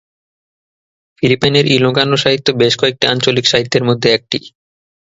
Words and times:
ফিলিপাইনের 1.17 1.65
ইলোকানো 1.71 2.15
সাহিত্য 2.17 2.47
বেশ 2.61 2.73
কয়েকটি 2.77 3.05
আঞ্চলিক 3.07 3.45
সাহিত্যের 3.47 3.83
মধ্যে 3.89 4.09
একটি। 4.17 4.37